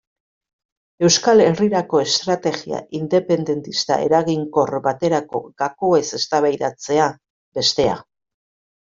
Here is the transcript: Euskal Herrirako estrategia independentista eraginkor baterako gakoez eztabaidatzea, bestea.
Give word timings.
Euskal 1.07 1.41
Herrirako 1.47 1.99
estrategia 2.05 2.79
independentista 2.99 3.97
eraginkor 4.05 4.73
baterako 4.87 5.43
gakoez 5.65 6.03
eztabaidatzea, 6.21 7.07
bestea. 7.61 7.95